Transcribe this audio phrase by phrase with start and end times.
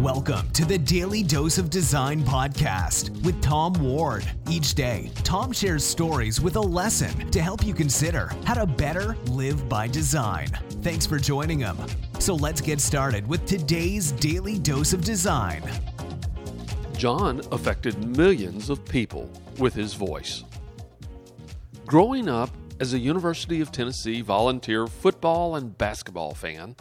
[0.00, 4.24] Welcome to the Daily Dose of Design podcast with Tom Ward.
[4.50, 9.16] Each day, Tom shares stories with a lesson to help you consider how to better
[9.26, 10.48] live by design.
[10.82, 11.76] Thanks for joining him.
[12.18, 15.62] So let's get started with today's Daily Dose of Design.
[16.96, 20.42] John affected millions of people with his voice.
[21.86, 22.50] Growing up
[22.80, 26.74] as a University of Tennessee volunteer football and basketball fan,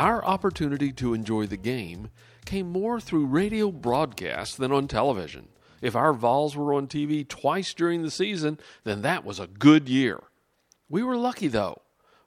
[0.00, 2.08] our opportunity to enjoy the game
[2.46, 5.48] came more through radio broadcasts than on television.
[5.82, 9.90] If our Vols were on TV twice during the season, then that was a good
[9.90, 10.22] year.
[10.88, 11.82] We were lucky, though.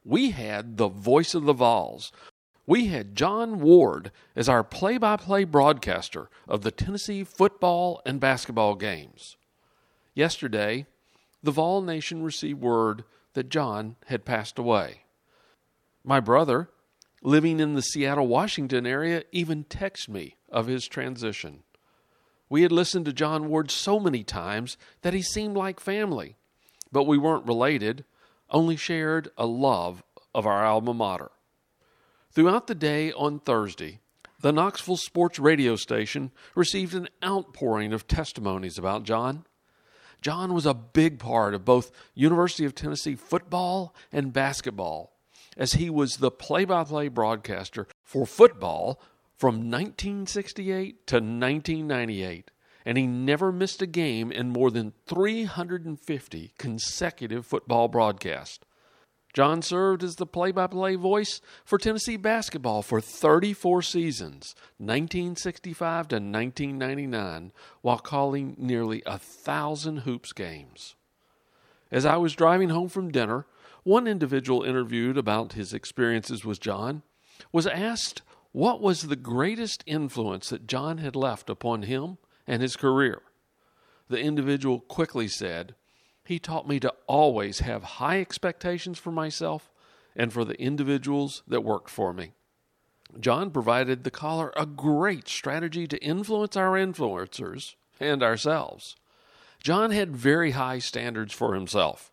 [0.05, 2.11] We had the voice of the Vols.
[2.67, 8.19] We had John Ward as our play by play broadcaster of the Tennessee football and
[8.19, 9.35] basketball games.
[10.13, 10.85] Yesterday,
[11.41, 15.05] the Vol Nation received word that John had passed away.
[16.03, 16.69] My brother,
[17.23, 21.63] living in the Seattle, Washington area, even texted me of his transition.
[22.49, 26.35] We had listened to John Ward so many times that he seemed like family,
[26.91, 28.03] but we weren't related,
[28.49, 30.03] only shared a love
[30.35, 31.31] of our alma mater.
[32.31, 34.01] Throughout the day on Thursday,
[34.41, 39.45] the Knoxville Sports Radio station received an outpouring of testimonies about John.
[40.21, 45.12] John was a big part of both University of Tennessee football and basketball
[45.57, 49.01] as he was the play by play broadcaster for football
[49.37, 52.51] from 1968 to 1998,
[52.85, 58.59] and he never missed a game in more than 350 consecutive football broadcasts.
[59.33, 66.07] John served as the play by play voice for Tennessee basketball for 34 seasons, 1965
[66.09, 70.95] to 1999, while calling nearly a thousand hoops games.
[71.91, 73.47] As I was driving home from dinner,
[73.83, 77.03] one individual interviewed about his experiences with John
[77.51, 78.21] was asked
[78.51, 83.21] what was the greatest influence that John had left upon him and his career.
[84.09, 85.75] The individual quickly said,
[86.23, 89.71] He taught me to always have high expectations for myself
[90.15, 92.33] and for the individuals that worked for me.
[93.19, 98.95] John provided the caller a great strategy to influence our influencers and ourselves.
[99.61, 102.11] John had very high standards for himself.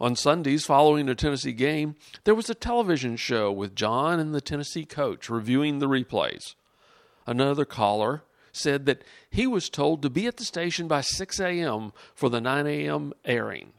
[0.00, 1.94] On Sundays following a Tennessee game,
[2.24, 6.54] there was a television show with John and the Tennessee coach reviewing the replays.
[7.26, 11.92] Another caller said that he was told to be at the station by 6 a.m.
[12.14, 13.12] for the 9 a.m.
[13.26, 13.74] airing.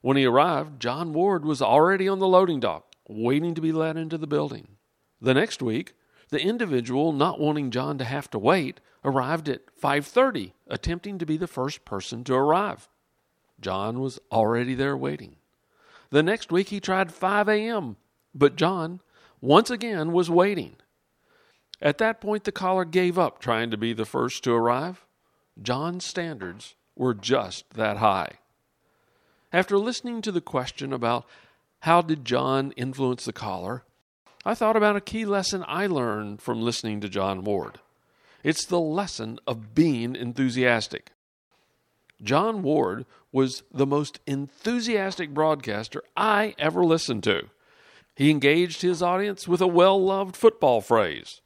[0.00, 3.98] When he arrived, John Ward was already on the loading dock, waiting to be let
[3.98, 4.76] into the building.
[5.20, 5.92] The next week,
[6.30, 11.36] the individual not wanting John to have to wait arrived at 5:30, attempting to be
[11.36, 12.88] the first person to arrive.
[13.60, 15.36] John was already there waiting.
[16.10, 17.96] The next week he tried 5 a.m.,
[18.34, 19.00] but John,
[19.40, 20.76] once again, was waiting.
[21.80, 25.06] At that point, the caller gave up trying to be the first to arrive.
[25.60, 28.32] John's standards were just that high.
[29.52, 31.26] After listening to the question about
[31.80, 33.84] how did John influence the caller,
[34.44, 37.80] I thought about a key lesson I learned from listening to John Ward.
[38.42, 41.10] It's the lesson of being enthusiastic.
[42.22, 47.48] John Ward was the most enthusiastic broadcaster I ever listened to.
[48.14, 51.40] He engaged his audience with a well loved football phrase.